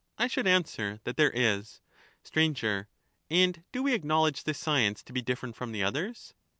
[0.17, 1.79] I should answer that there is.
[2.23, 2.39] Str.
[3.29, 6.33] And do we acknowledge this science to be different from the others